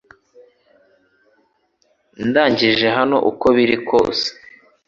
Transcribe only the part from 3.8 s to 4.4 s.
kose